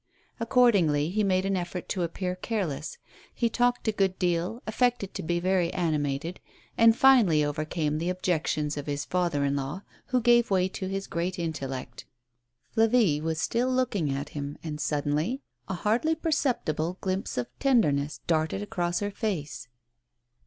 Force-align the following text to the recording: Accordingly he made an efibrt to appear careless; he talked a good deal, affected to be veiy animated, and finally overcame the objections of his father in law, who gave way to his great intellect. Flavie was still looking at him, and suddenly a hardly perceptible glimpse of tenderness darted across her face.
Accordingly 0.39 1.11
he 1.11 1.23
made 1.23 1.45
an 1.45 1.53
efibrt 1.53 1.87
to 1.89 2.01
appear 2.01 2.35
careless; 2.35 2.97
he 3.35 3.49
talked 3.51 3.87
a 3.87 3.91
good 3.91 4.17
deal, 4.17 4.63
affected 4.65 5.13
to 5.13 5.21
be 5.21 5.39
veiy 5.39 5.69
animated, 5.75 6.39
and 6.75 6.97
finally 6.97 7.45
overcame 7.45 7.99
the 7.99 8.09
objections 8.09 8.77
of 8.77 8.87
his 8.87 9.05
father 9.05 9.45
in 9.45 9.55
law, 9.55 9.83
who 10.07 10.19
gave 10.19 10.49
way 10.49 10.67
to 10.69 10.87
his 10.87 11.05
great 11.05 11.37
intellect. 11.37 12.07
Flavie 12.75 13.21
was 13.21 13.39
still 13.39 13.69
looking 13.69 14.09
at 14.11 14.29
him, 14.29 14.57
and 14.63 14.81
suddenly 14.81 15.43
a 15.67 15.75
hardly 15.75 16.15
perceptible 16.15 16.97
glimpse 16.99 17.37
of 17.37 17.45
tenderness 17.59 18.21
darted 18.25 18.63
across 18.63 19.01
her 19.01 19.11
face. 19.11 19.67